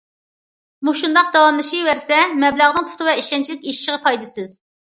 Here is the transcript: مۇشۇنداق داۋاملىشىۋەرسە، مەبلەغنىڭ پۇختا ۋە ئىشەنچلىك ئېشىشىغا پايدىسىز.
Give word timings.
مۇشۇنداق 0.87 1.29
داۋاملىشىۋەرسە، 1.35 2.19
مەبلەغنىڭ 2.45 2.89
پۇختا 2.89 3.09
ۋە 3.11 3.17
ئىشەنچلىك 3.23 3.69
ئېشىشىغا 3.71 4.01
پايدىسىز. 4.09 4.61